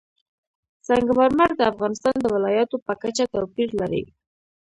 سنگ 0.87 1.07
مرمر 1.17 1.49
د 1.57 1.61
افغانستان 1.71 2.15
د 2.19 2.25
ولایاتو 2.35 2.75
په 2.85 2.93
کچه 3.01 3.23
توپیر 3.33 3.69
لري. 3.81 4.03